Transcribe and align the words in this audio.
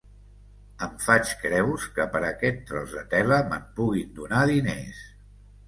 Em 0.85 0.95
faig 1.03 1.33
creus 1.41 1.85
que 1.99 2.07
per 2.17 2.23
aquest 2.31 2.65
tros 2.71 2.97
de 2.97 3.05
tela 3.13 3.41
me'n 3.53 3.71
puguin 3.79 4.13
donar 4.19 4.43
diners. 4.57 5.07